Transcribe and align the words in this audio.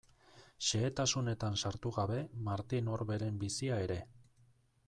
Xehetasunetan 0.67 1.59
sartu 1.65 1.93
gabe 1.99 2.19
Martin 2.49 2.93
Orberen 2.97 3.41
bizia 3.45 3.79
ere. 3.89 4.03